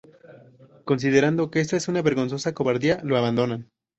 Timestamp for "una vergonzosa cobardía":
1.87-2.99